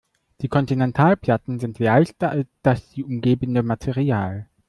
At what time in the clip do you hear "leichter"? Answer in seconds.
1.77-2.31